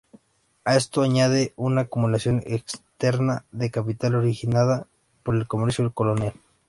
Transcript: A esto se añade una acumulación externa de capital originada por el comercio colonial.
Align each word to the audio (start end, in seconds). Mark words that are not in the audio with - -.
A 0.65 0.75
esto 0.77 1.03
se 1.03 1.09
añade 1.09 1.53
una 1.57 1.81
acumulación 1.81 2.41
externa 2.47 3.45
de 3.51 3.69
capital 3.69 4.15
originada 4.15 4.87
por 5.21 5.35
el 5.35 5.45
comercio 5.47 5.93
colonial. 5.93 6.33